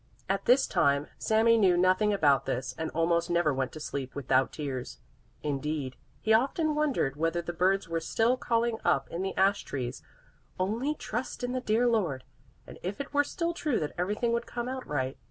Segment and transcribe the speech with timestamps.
[0.27, 4.51] At this time Sami knew nothing about this and almost never went to sleep without
[4.51, 4.97] tears;
[5.43, 10.01] indeed, he often wondered whether the birds were still calling up in the ash trees:
[10.59, 12.23] "Only trust in the dear Lord!"
[12.65, 15.19] and if it were still true that everything would come out right.